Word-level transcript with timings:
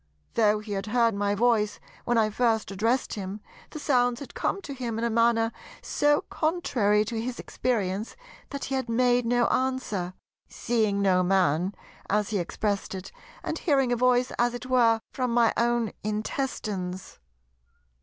Though 0.33 0.57
he 0.61 0.71
had 0.71 0.87
heard 0.87 1.13
my 1.13 1.35
voice 1.35 1.79
when 2.05 2.17
I 2.17 2.31
first 2.31 2.71
addressed 2.71 3.13
him, 3.13 3.39
the 3.69 3.77
sounds 3.77 4.19
had 4.19 4.33
come 4.33 4.59
to 4.63 4.73
him 4.73 4.97
in 4.97 5.03
a 5.03 5.11
manner 5.11 5.51
so 5.79 6.21
contrary 6.27 7.05
to 7.05 7.21
his 7.21 7.37
experience 7.39 8.15
that 8.49 8.63
he 8.63 8.73
had 8.73 8.89
made 8.89 9.27
no 9.27 9.45
answer, 9.49 10.15
"seeing 10.49 11.03
no 11.03 11.21
man," 11.21 11.75
as 12.09 12.31
he 12.31 12.39
expressed 12.39 12.95
it, 12.95 13.11
"and 13.43 13.59
hearing 13.59 13.91
a 13.91 13.95
voice 13.95 14.31
as 14.39 14.55
it 14.55 14.65
were 14.65 15.01
from 15.13 15.31
my 15.35 15.53
own 15.55 15.91
intestines." 16.03 17.19